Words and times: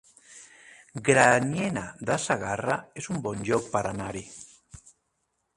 Granyena 1.09 1.83
de 2.11 2.17
Segarra 2.25 2.79
es 3.03 3.13
un 3.15 3.23
bon 3.29 3.47
lloc 3.51 3.71
per 3.77 3.85
anar-hi 3.91 4.29